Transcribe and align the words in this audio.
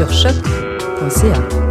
Sur 0.00 0.10
choc.ca. 0.14 1.69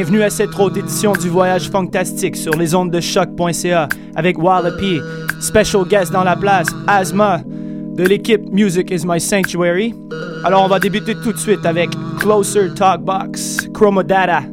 Bienvenue 0.00 0.22
à 0.22 0.30
cette 0.30 0.58
autre 0.58 0.78
édition 0.78 1.12
du 1.12 1.28
Voyage 1.28 1.68
Fantastique 1.68 2.34
sur 2.34 2.56
les 2.56 2.74
ondes 2.74 2.90
de 2.90 3.00
choc.ca 3.00 3.86
avec 4.16 4.38
Wallopy, 4.38 4.98
special 5.42 5.84
guest 5.86 6.10
dans 6.10 6.24
la 6.24 6.36
place, 6.36 6.68
Asma, 6.86 7.42
de 7.44 8.04
l'équipe 8.04 8.50
Music 8.50 8.90
is 8.90 9.02
My 9.04 9.20
Sanctuary. 9.20 9.94
Alors 10.42 10.64
on 10.64 10.68
va 10.68 10.78
débuter 10.78 11.14
tout 11.16 11.34
de 11.34 11.38
suite 11.38 11.66
avec 11.66 11.90
Closer 12.18 12.72
Talkbox, 12.74 13.68
Chromodata, 13.74 14.44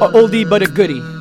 a 0.00 0.16
oldie 0.16 0.44
but 0.44 0.62
a 0.62 0.66
goodie. 0.66 1.19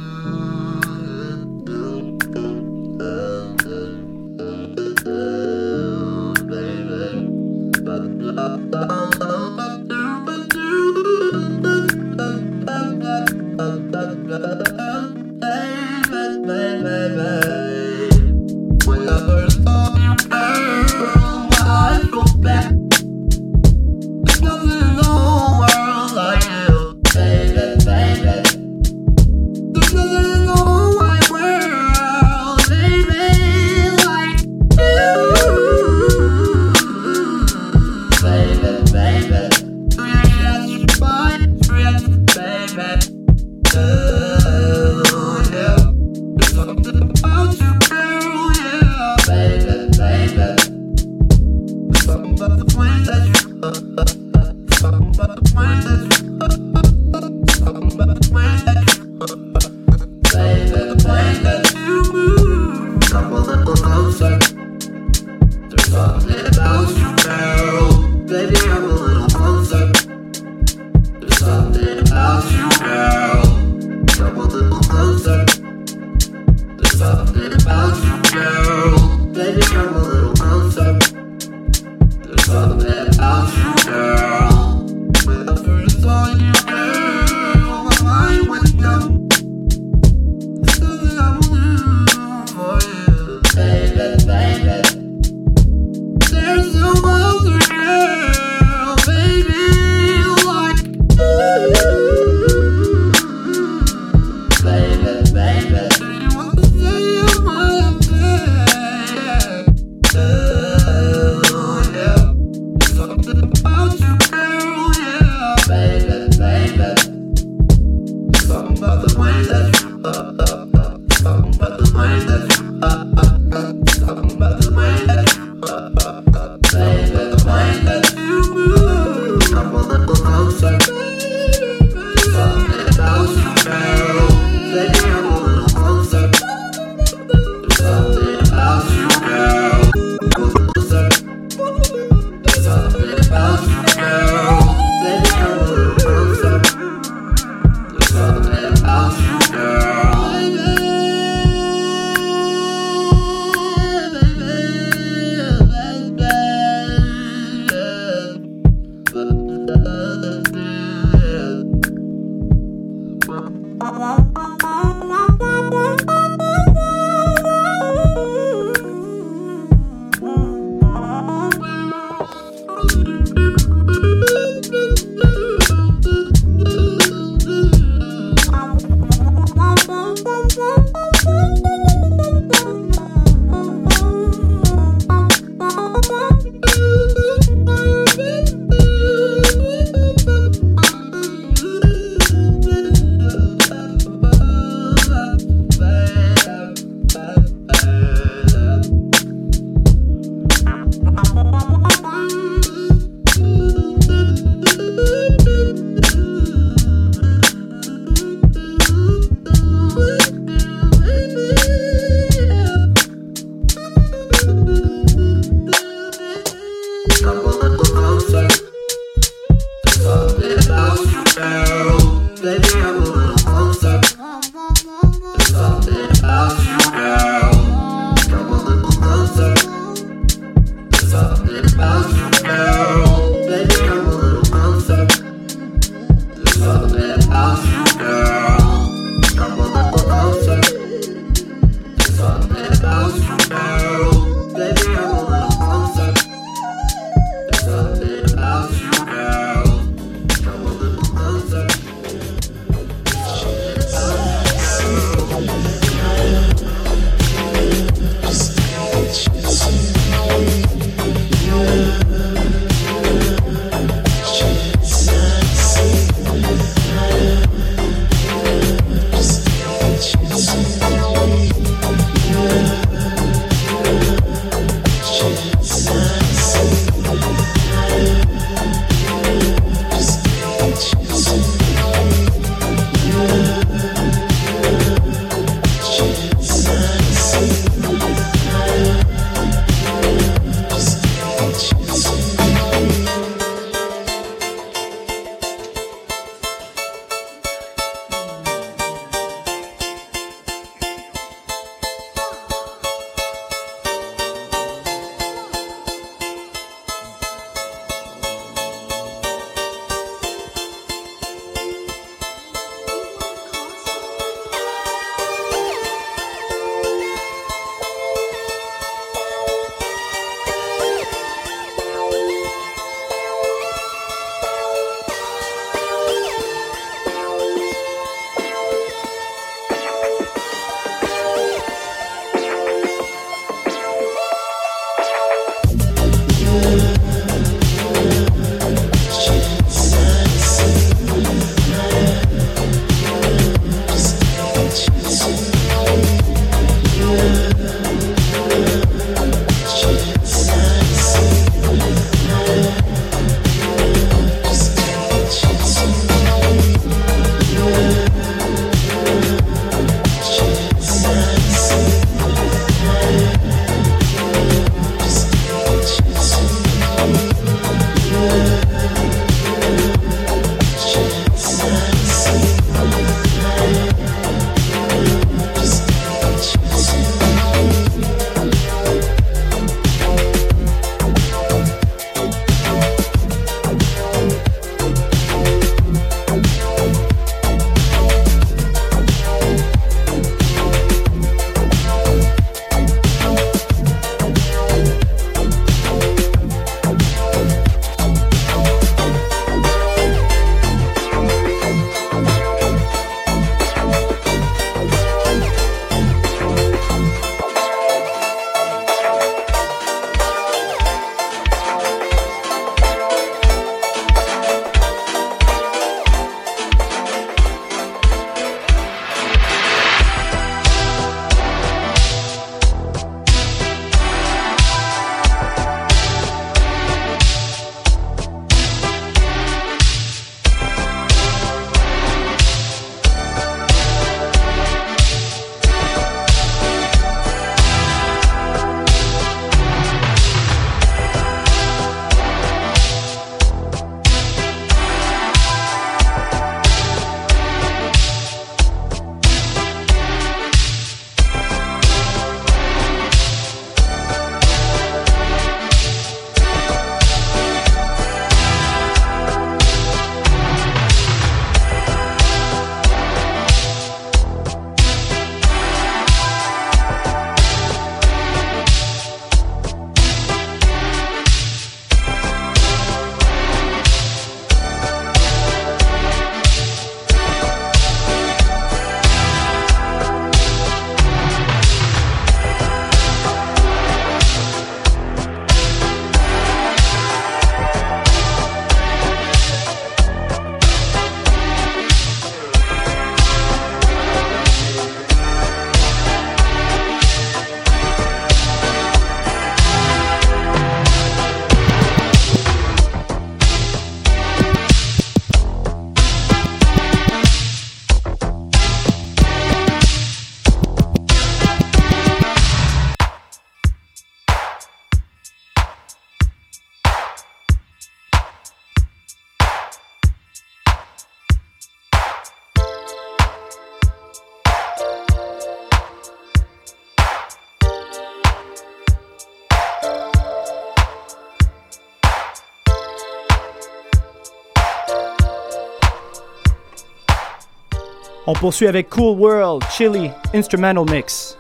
On 538.29 538.33
poursuit 538.33 538.67
avec 538.67 538.89
Cool 538.91 539.17
World, 539.17 539.63
Chili, 539.71 540.11
Instrumental 540.35 540.85
Mix. 540.87 541.35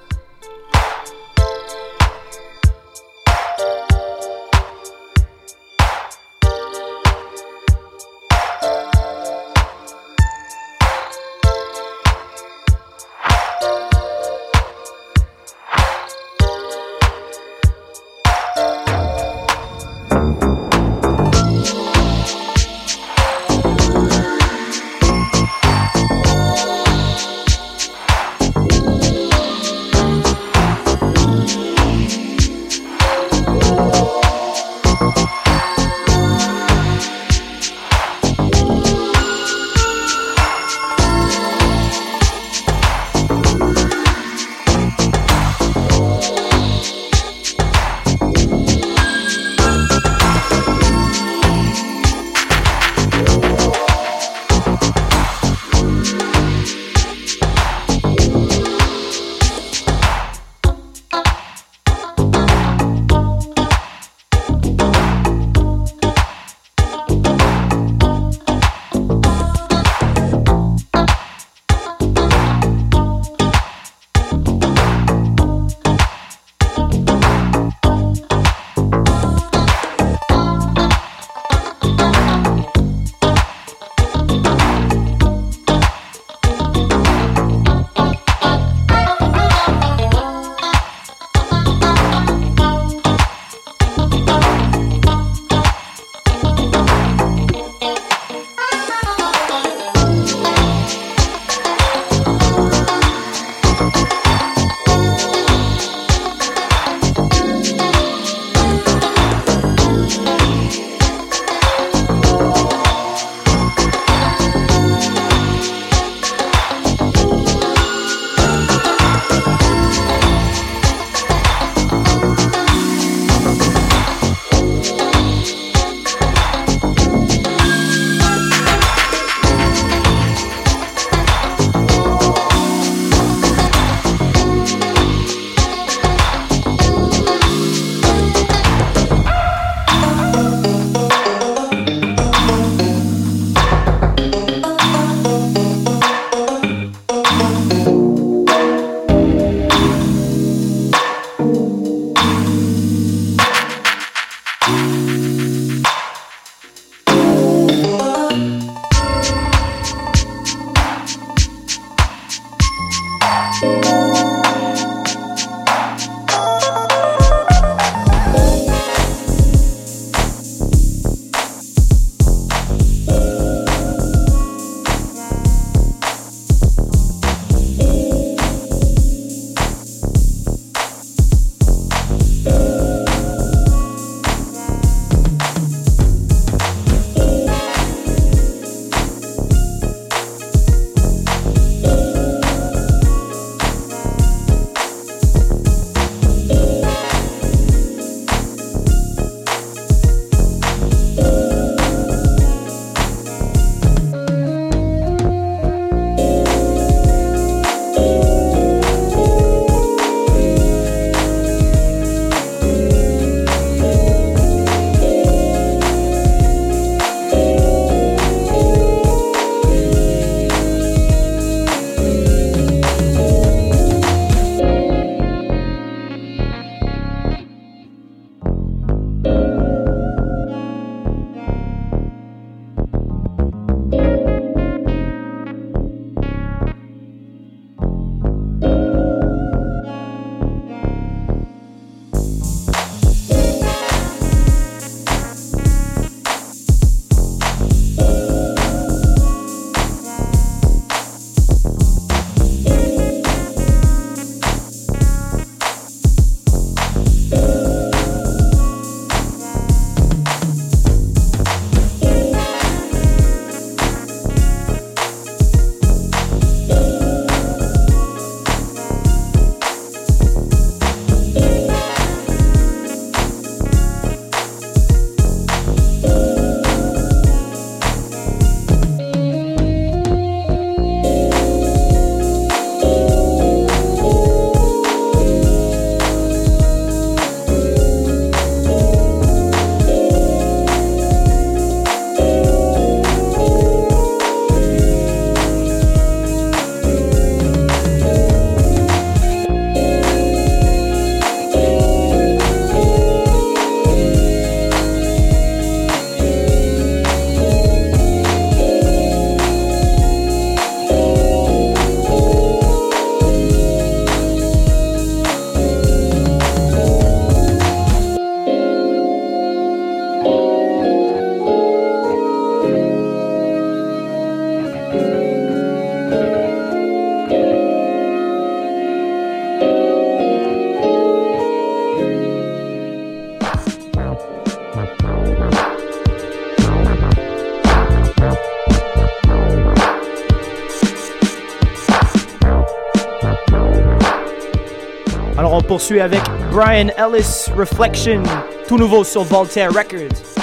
Poursuit 345.69 346.01
avec 346.01 346.21
Brian 346.51 346.87
Ellis 346.97 347.45
Reflection, 347.55 348.23
tout 348.67 348.79
nouveau 348.79 349.03
sur 349.03 349.23
Voltaire 349.23 349.69
Records. 349.69 350.38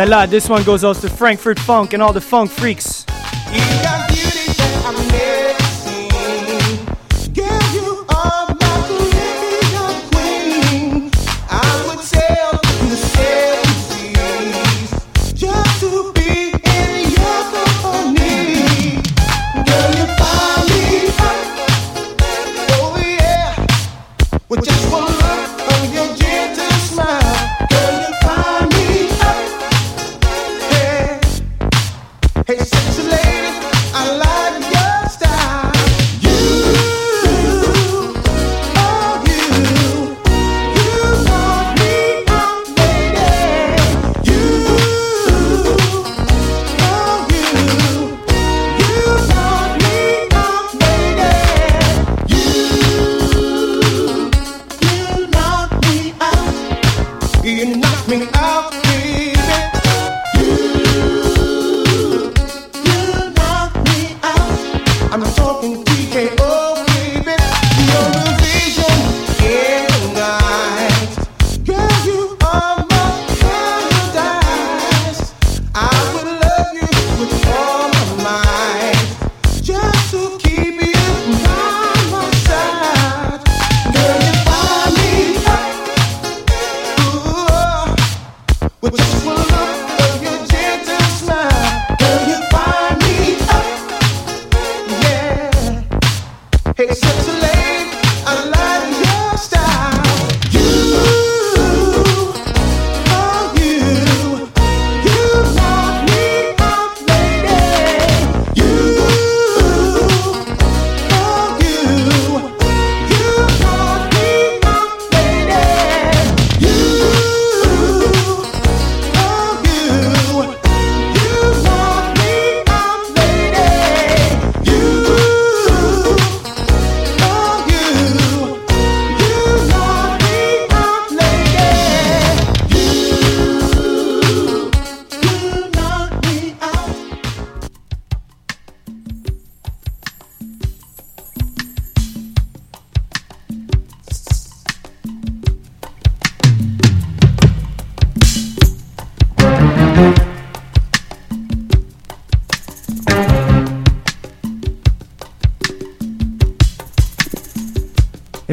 Celle-là, 0.00 0.26
this 0.26 0.48
one 0.48 0.64
goes 0.64 0.82
out 0.82 0.96
to 1.02 1.10
Frankfurt 1.10 1.58
Funk 1.58 1.92
and 1.92 2.02
all 2.02 2.14
the 2.14 2.22
funk 2.22 2.50
freaks. 2.50 3.04
Et 3.52 3.79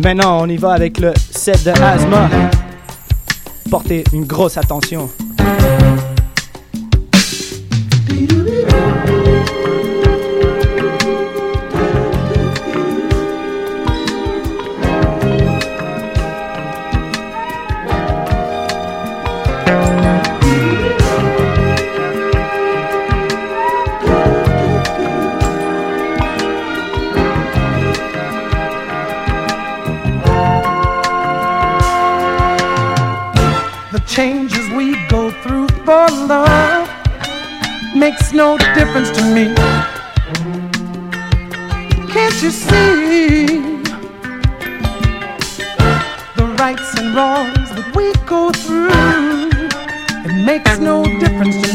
maintenant, 0.08 0.42
on 0.42 0.48
y 0.48 0.56
va 0.56 0.72
avec 0.72 1.00
le 1.00 1.12
set 1.32 1.66
de 1.66 1.72
Asthma. 1.72 2.30
Portez 3.70 4.06
une 4.14 4.24
grosse 4.24 4.56
attention. 4.56 5.10
makes 38.12 38.32
no 38.32 38.58
difference 38.74 39.10
to 39.10 39.22
me. 39.36 39.54
Can't 42.14 42.42
you 42.42 42.52
see 42.52 43.46
the 46.38 46.46
rights 46.58 46.98
and 47.00 47.14
wrongs 47.14 47.70
that 47.76 47.88
we 47.98 48.14
go 48.26 48.52
through? 48.64 49.50
It 50.26 50.46
makes 50.46 50.80
no 50.80 51.04
difference 51.20 51.67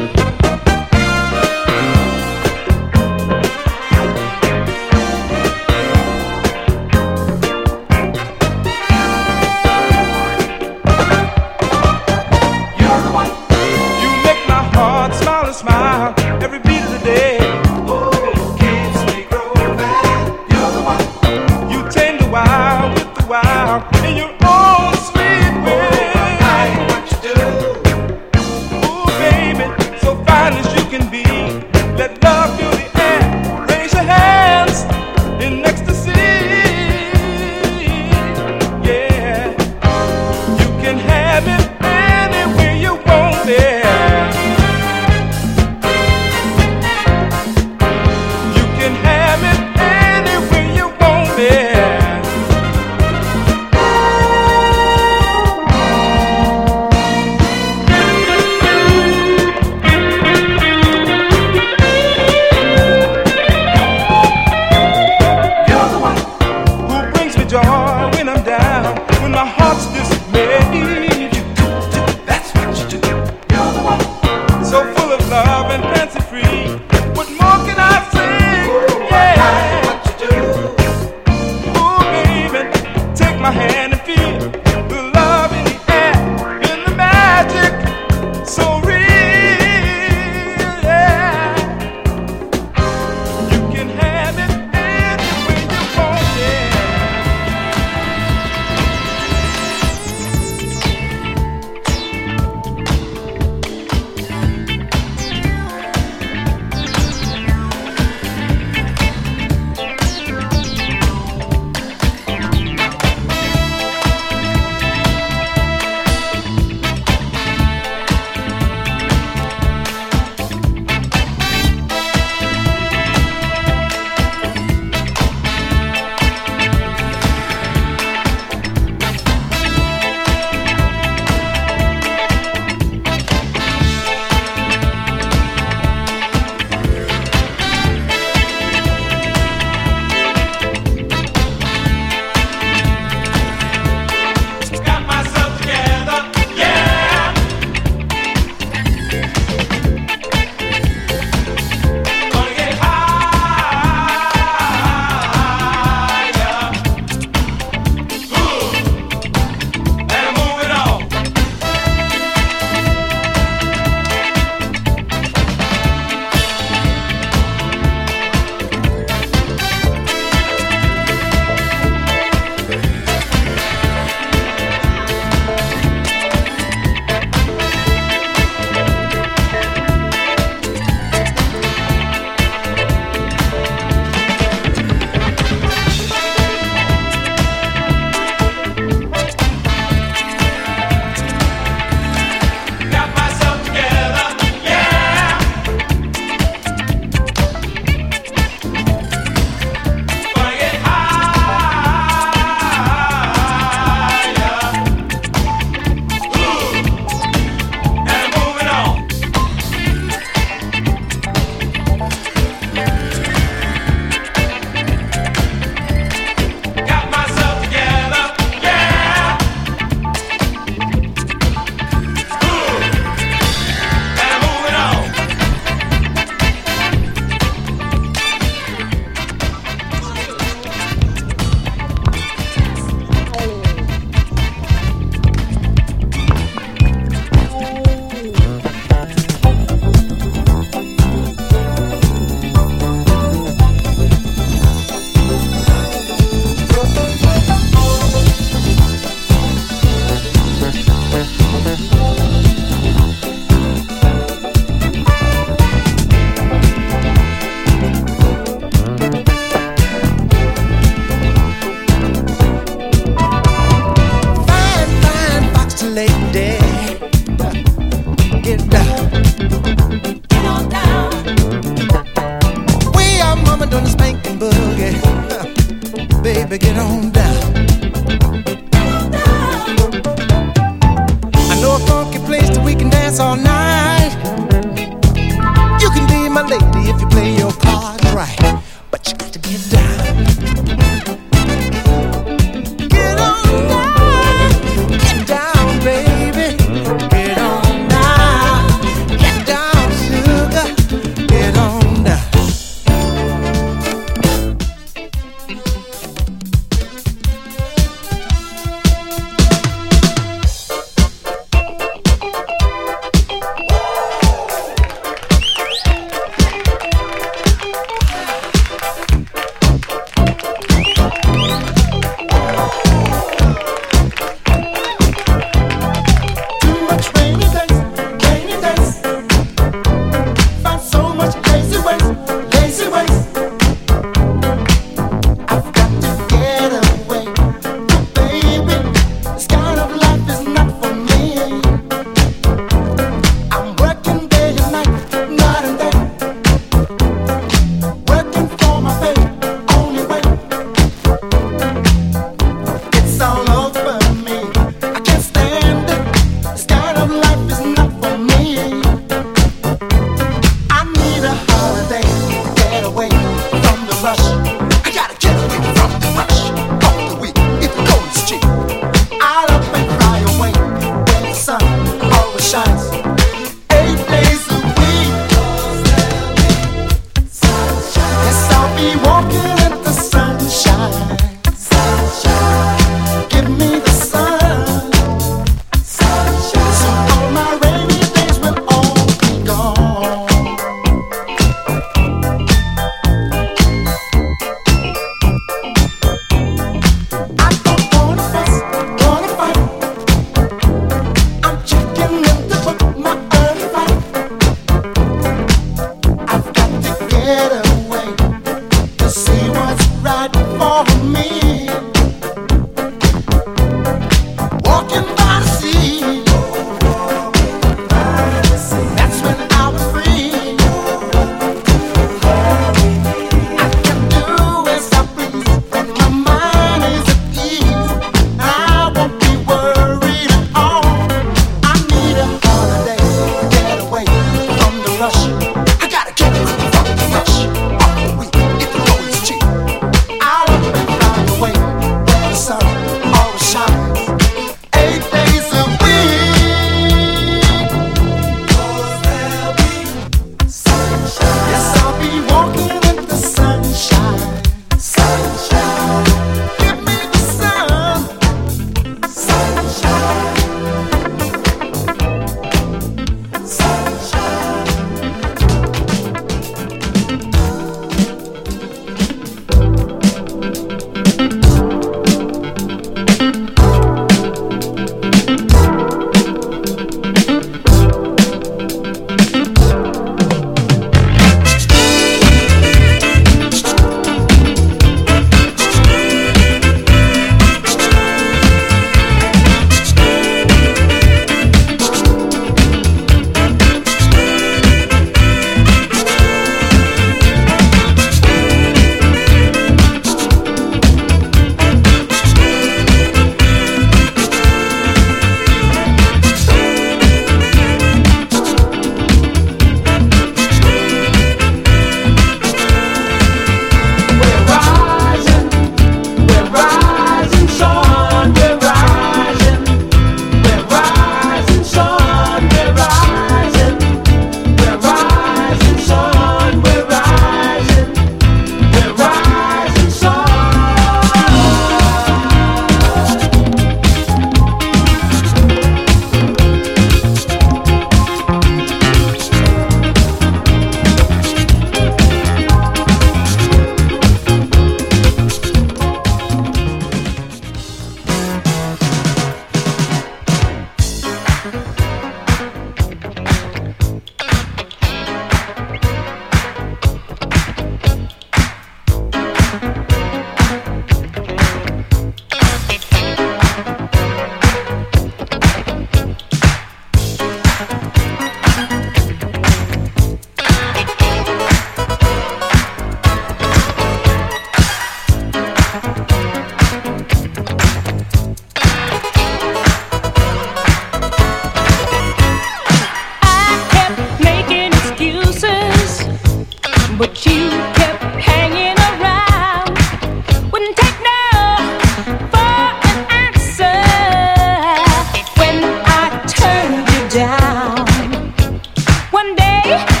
Okay. 599.71 600.00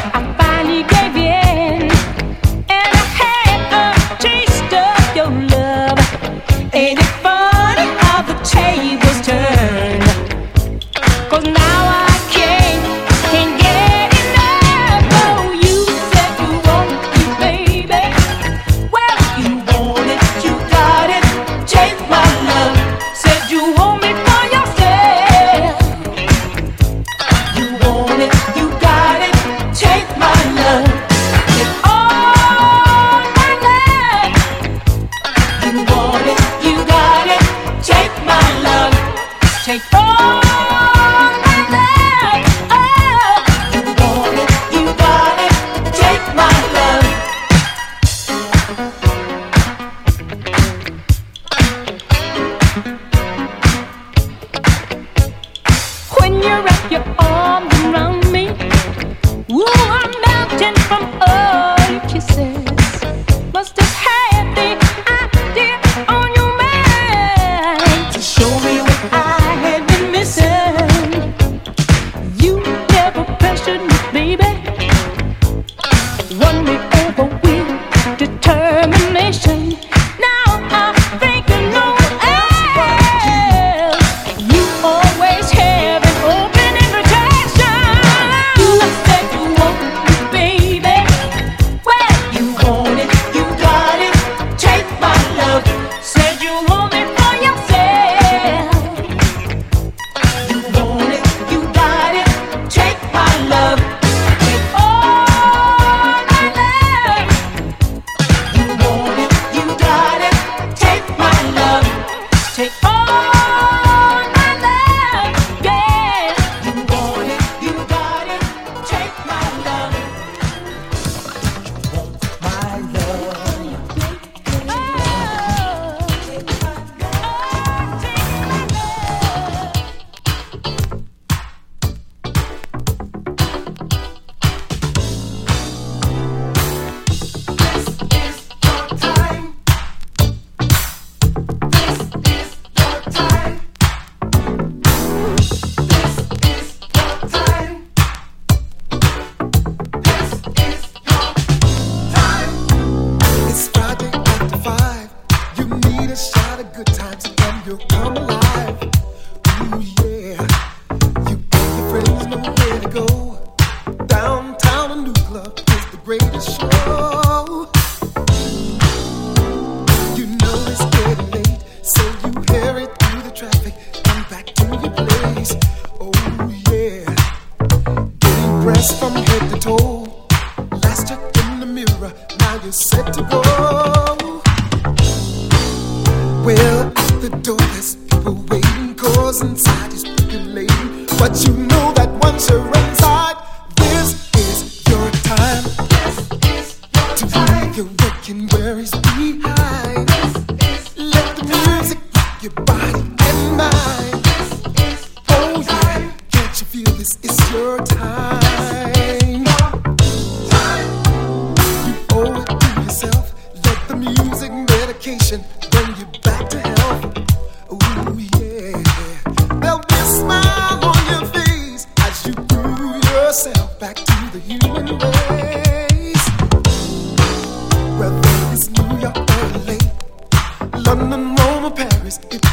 was. 232.19 232.50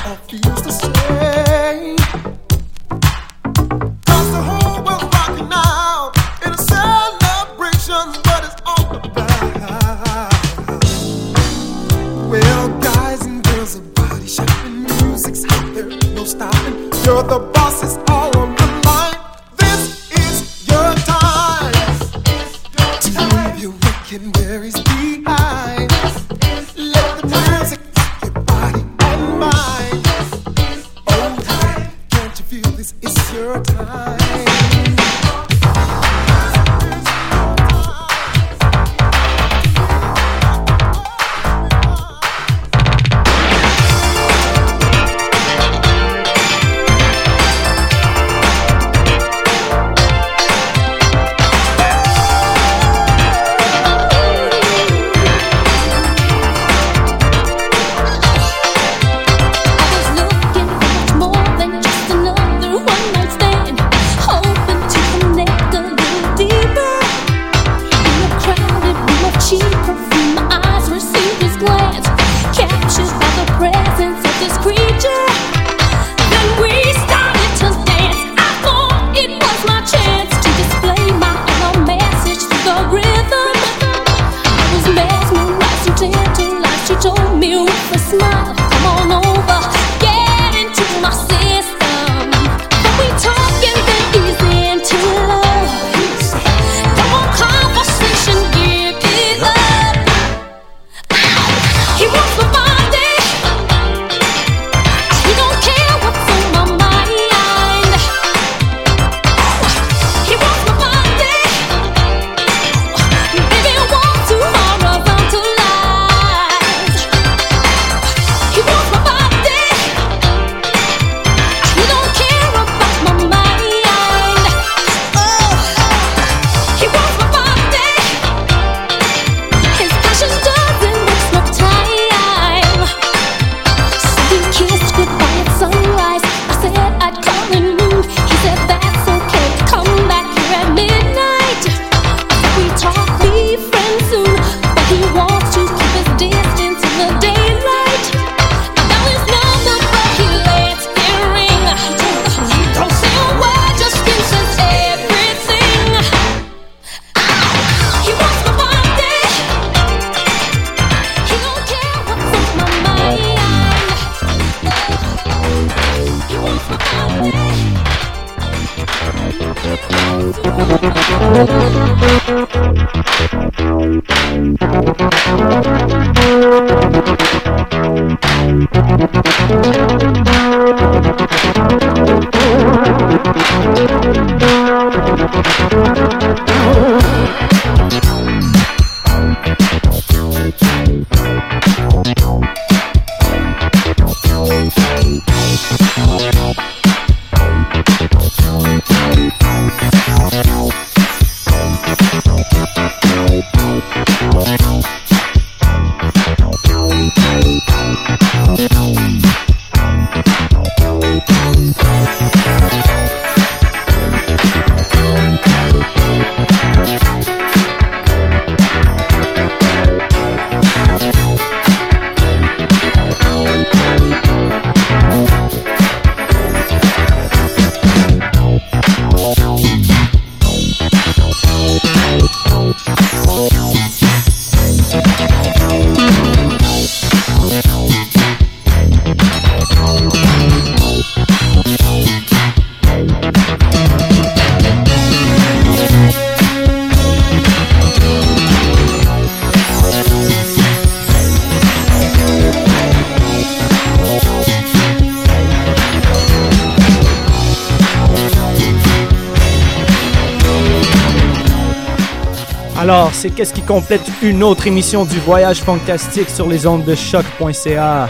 C'est 263.19 263.31
qu'est-ce 263.31 263.53
qui 263.53 263.63
complète 263.63 264.03
une 264.23 264.45
autre 264.45 264.69
émission 264.69 265.05
du 265.05 265.19
Voyage 265.19 265.61
Fantastique 265.63 266.31
sur 266.31 266.47
les 266.47 266.69
ondes 266.69 266.85
de 266.85 266.95
choc.ca. 266.95 268.09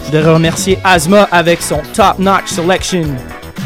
Je 0.00 0.04
voudrais 0.04 0.32
remercier 0.32 0.80
Asma 0.82 1.28
avec 1.30 1.62
son 1.62 1.80
top-notch 1.94 2.48
selection. 2.48 3.04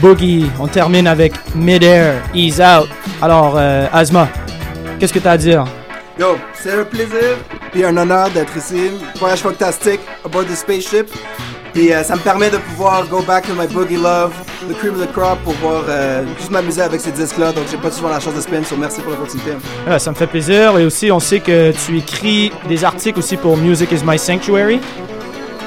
Boogie, 0.03 0.45
on 0.61 0.67
termine 0.67 1.07
avec 1.07 1.33
Midair, 1.55 2.23
Ease 2.35 2.61
Out. 2.61 2.91
Alors, 3.23 3.55
euh, 3.57 3.87
Asma, 3.91 4.29
qu'est-ce 5.01 5.15
que 5.15 5.19
tu 5.19 5.27
as 5.27 5.31
à 5.31 5.39
dire? 5.39 5.65
Yo, 6.19 6.37
c'est 6.63 6.79
un 6.79 6.85
plaisir 6.85 7.39
et 7.75 7.83
un 7.83 7.97
honneur 7.97 8.29
d'être 8.29 8.55
ici. 8.55 8.91
Voyage 9.19 9.41
fantastique, 9.41 10.01
aboard 10.27 10.47
the 10.47 10.55
spaceship. 10.55 11.09
Et 11.75 11.95
euh, 11.95 12.03
ça 12.03 12.17
me 12.17 12.21
permet 12.21 12.51
de 12.51 12.59
pouvoir 12.59 13.07
go 13.09 13.23
back 13.23 13.47
to 13.47 13.55
my 13.55 13.67
boogie 13.67 13.97
love, 13.97 14.35
the 14.69 14.75
cream 14.75 14.95
of 14.95 15.01
the 15.01 15.13
crop, 15.13 15.39
pour 15.45 15.55
pouvoir 15.55 15.85
euh, 15.89 16.25
juste 16.39 16.51
m'amuser 16.51 16.83
avec 16.83 17.01
ces 17.01 17.13
disques-là. 17.13 17.53
Donc 17.53 17.65
j'ai 17.71 17.77
pas 17.77 17.91
souvent 17.91 18.09
la 18.11 18.21
chance 18.21 18.35
de 18.35 18.41
spin, 18.41 18.63
so 18.65 18.77
merci 18.77 19.01
pour 19.01 19.11
l'opportunité. 19.13 19.53
Ah, 19.89 19.99
ça 19.99 20.11
me 20.11 20.17
fait 20.17 20.27
plaisir. 20.27 20.79
Et 20.79 20.85
aussi, 20.85 21.11
on 21.13 21.21
sait 21.21 21.41
que 21.41 21.73
tu 21.73 21.99
écris 21.99 22.53
des 22.69 22.85
articles 22.85 23.19
aussi 23.19 23.37
pour 23.37 23.57
Music 23.57 23.91
is 23.93 24.03
My 24.05 24.19
Sanctuary. 24.19 24.81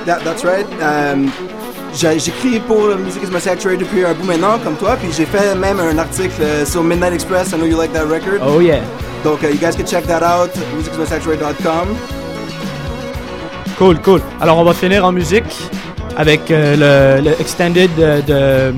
That, 0.06 0.20
that's 0.24 0.44
right. 0.44 0.66
J'ai- 1.94 2.20
J'écris 2.20 2.60
pour 2.60 2.96
Music 2.98 3.24
is 3.24 3.32
My 3.34 3.40
Sanctuary 3.42 3.78
depuis 3.78 4.06
un 4.06 4.14
bout 4.14 4.26
maintenant, 4.26 4.60
comme 4.64 4.76
toi. 4.76 4.96
Puis 5.00 5.10
j'ai 5.16 5.26
fait 5.26 5.56
même 5.56 5.80
un 5.80 5.98
article 5.98 6.42
euh, 6.42 6.66
sur 6.66 6.84
Midnight 6.84 7.14
Express. 7.14 7.52
I 7.52 7.56
know 7.58 7.66
you 7.66 7.78
like 7.80 7.94
that 7.94 8.06
record. 8.06 8.42
Oh 8.46 8.60
yeah. 8.62 8.82
Donc 9.24 9.44
uh, 9.44 9.48
you 9.48 9.58
guys 9.60 9.76
can 9.76 9.86
check 9.86 10.06
that 10.08 10.22
out. 10.24 10.50
Musicismysanctuary.com. 10.78 11.88
Cool, 13.78 13.98
cool. 14.02 14.22
Alors, 14.42 14.58
on 14.58 14.64
va 14.66 14.74
finir 14.74 15.06
en 15.06 15.12
musique 15.12 15.46
avec 16.20 16.52
euh, 16.52 17.22
le, 17.22 17.42
extended 17.42 17.90
de, 17.96 18.22
de 18.28 18.74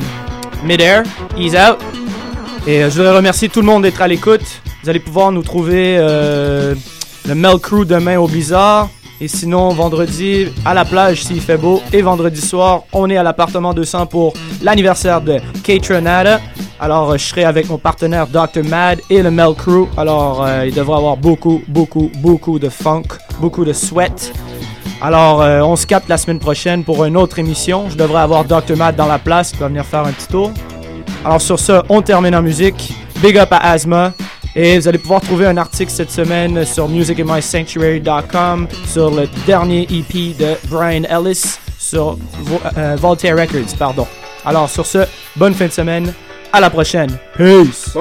Midair, 0.64 1.04
Ease 1.36 1.56
Out. 1.56 1.80
Et 2.68 2.84
euh, 2.84 2.89
je 2.92 2.98
voudrais 2.98 3.16
remercier 3.18 3.50
tout 3.50 3.62
le 3.62 3.66
monde 3.66 3.82
d'être 3.82 4.00
à 4.00 4.08
l'écoute. 4.08 4.62
Vous 4.84 4.89
allez 4.89 5.00
pouvoir 5.00 5.32
nous 5.32 5.42
trouver 5.42 5.98
euh, 5.98 6.76
le 7.28 7.34
Mel 7.34 7.58
Crew 7.58 7.84
demain 7.84 8.20
au 8.20 8.28
Bizarre. 8.28 8.89
Et 9.20 9.28
sinon, 9.28 9.70
vendredi 9.70 10.50
à 10.66 10.76
la 10.76 10.86
plage 10.86 11.24
s'il 11.24 11.42
fait 11.42 11.58
beau. 11.58 11.82
Et 11.92 12.04
vendredi 12.04 12.39
soir, 12.39 12.84
on 12.94 13.10
est 13.10 13.18
à 13.18 13.24
l'appartement 13.24 13.74
200 13.74 14.06
pour 14.06 14.34
l'anniversaire 14.62 15.20
de 15.20 15.39
Catronada. 15.64 16.39
Alors, 16.80 17.18
je 17.18 17.24
serai 17.24 17.44
avec 17.44 17.70
mon 17.70 17.80
partenaire 17.80 18.28
Dr. 18.28 18.64
Mad 18.64 19.02
et 19.10 19.24
le 19.24 19.32
Mel 19.32 19.56
Crew. 19.56 19.88
Alors, 19.98 20.44
euh, 20.46 20.66
il 20.68 20.76
devrait 20.76 20.98
avoir 20.98 21.18
beaucoup, 21.18 21.64
beaucoup, 21.68 22.12
beaucoup 22.18 22.60
de 22.60 22.70
funk, 22.70 23.04
beaucoup 23.39 23.66
de 23.66 23.74
sweat. 23.74 24.32
Alors, 25.02 25.41
euh, 25.41 25.62
on 25.62 25.76
se 25.76 25.88
capte 25.88 26.10
la 26.10 26.18
semaine 26.18 26.39
prochaine 26.39 26.84
pour 26.84 27.04
une 27.06 27.18
autre 27.18 27.39
émission. 27.39 27.89
Je 27.89 27.95
devrais 27.95 28.22
avoir 28.22 28.45
Dr. 28.45 28.78
Matt 28.78 28.95
dans 28.95 29.08
la 29.08 29.18
place 29.18 29.52
qui 29.52 29.58
va 29.58 29.68
venir 29.68 29.84
faire 29.84 30.06
un 30.06 30.12
petit 30.12 30.28
tour. 30.28 30.52
Alors, 31.26 31.41
sur 31.41 31.60
ce, 31.60 31.82
on 31.89 32.02
termine 32.02 32.36
en 32.36 32.41
musique. 32.43 32.93
Big 33.22 33.38
up 33.38 33.49
à 33.52 33.72
Asma. 33.72 34.14
Et 34.56 34.78
vous 34.78 34.88
allez 34.88 34.97
pouvoir 34.97 35.22
trouver 35.22 35.47
un 35.47 35.58
article 35.58 35.91
cette 35.91 36.12
semaine 36.12 36.66
sur 36.66 36.88
musicinmysanctuary.com 36.89 38.68
sur 38.86 39.10
le 39.10 39.28
dernier 39.47 39.84
EP 39.84 40.36
de 40.38 40.56
Brian 40.68 41.04
Ellis 41.04 41.58
sur 41.80 42.18
euh, 42.78 42.95
Voltaire 42.99 43.38
Records. 43.38 43.76
Pardon. 43.80 44.06
Alors, 44.45 44.70
sur 44.70 44.86
ce, 44.86 44.99
bonne 45.36 45.54
fin 45.54 45.68
de 45.68 45.72
semaine. 45.72 46.14
À 46.54 46.60
la 46.60 46.70
prochaine. 46.70 47.18
Peace. 47.38 47.91